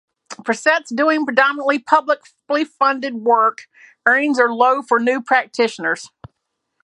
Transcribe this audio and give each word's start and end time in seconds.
For 0.45 0.55
sets 0.55 0.89
doing 0.89 1.27
predominantly 1.27 1.77
publicly 1.77 2.65
funded 2.65 3.13
work, 3.17 3.67
earnings 4.07 4.39
are 4.39 4.51
low 4.51 4.81
for 4.81 4.99
new 4.99 5.21
practitioners. 5.21 6.09